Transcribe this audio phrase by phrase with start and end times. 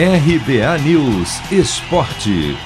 [0.00, 2.56] RBA News Esporte.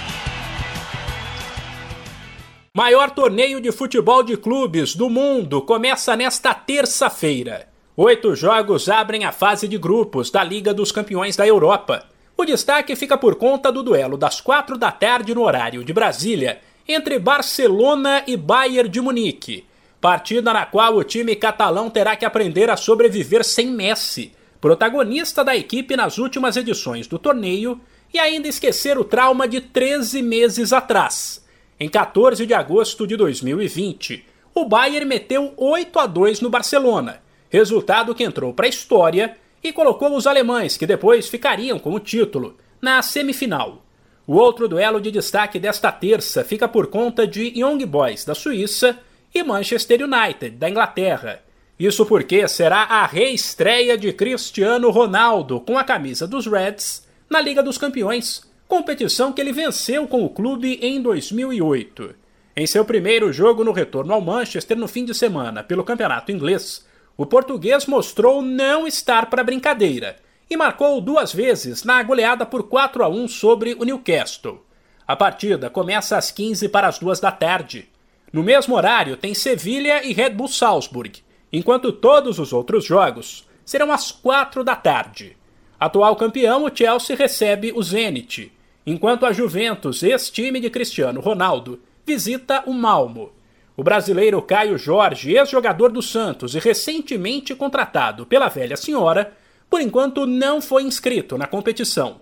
[2.77, 7.69] Maior torneio de futebol de clubes do mundo começa nesta terça-feira.
[7.97, 12.05] Oito jogos abrem a fase de grupos da Liga dos Campeões da Europa.
[12.37, 16.61] O destaque fica por conta do duelo das quatro da tarde no horário de Brasília
[16.87, 19.65] entre Barcelona e Bayern de Munique.
[20.03, 25.57] Partida na qual o time catalão terá que aprender a sobreviver sem Messi, protagonista da
[25.57, 27.81] equipe nas últimas edições do torneio,
[28.15, 31.45] e ainda esquecer o trauma de 13 meses atrás.
[31.81, 34.25] Em 14 de agosto de 2020,
[34.55, 39.73] o Bayern meteu 8 a 2 no Barcelona, resultado que entrou para a história e
[39.73, 43.85] colocou os alemães, que depois ficariam com o título, na semifinal.
[44.29, 48.97] O outro duelo de destaque desta terça fica por conta de Young Boys da Suíça
[49.35, 51.43] e Manchester United da Inglaterra.
[51.83, 57.61] Isso porque será a reestreia de Cristiano Ronaldo com a camisa dos Reds na Liga
[57.61, 62.15] dos Campeões, competição que ele venceu com o clube em 2008.
[62.55, 66.87] Em seu primeiro jogo no retorno ao Manchester no fim de semana pelo campeonato inglês,
[67.17, 70.15] o português mostrou não estar para brincadeira
[70.49, 74.65] e marcou duas vezes na goleada por 4 a 1 sobre o Newcastle.
[75.05, 77.89] A partida começa às 15 para as 2 da tarde.
[78.33, 81.21] No mesmo horário tem Sevilha e Red Bull Salzburg,
[81.53, 85.37] enquanto todos os outros jogos serão às 4 da tarde.
[85.79, 88.53] Atual campeão, o Chelsea recebe o Zenit,
[88.87, 93.33] enquanto a Juventus, ex-time de Cristiano Ronaldo, visita o Malmo.
[93.77, 99.33] O brasileiro Caio Jorge, ex-jogador do Santos e recentemente contratado pela velha senhora,
[99.69, 102.21] por enquanto não foi inscrito na competição.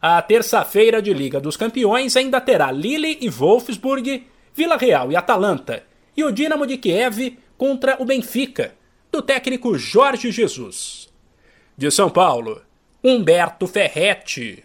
[0.00, 5.84] A terça-feira de Liga dos Campeões ainda terá Lille e Wolfsburg, Vila Real e Atalanta,
[6.16, 8.74] e o Dinamo de Kiev contra o Benfica,
[9.12, 11.08] do técnico Jorge Jesus.
[11.76, 12.60] De São Paulo,
[13.04, 14.64] Humberto Ferretti.